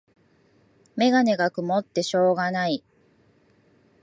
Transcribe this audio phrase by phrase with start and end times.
[0.95, 2.83] メガネがくもってしょうがない